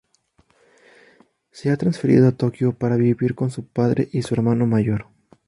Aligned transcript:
Se 1.51 1.69
ha 1.69 1.77
transferido 1.77 2.27
a 2.27 2.31
Tokio 2.31 2.73
para 2.73 2.95
vivir 2.95 3.35
con 3.35 3.51
su 3.51 3.67
padre 3.67 4.09
y 4.11 4.23
su 4.23 4.33
hermano 4.33 4.65
mayor. 4.65 5.05